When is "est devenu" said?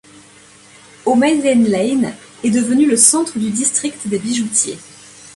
2.43-2.87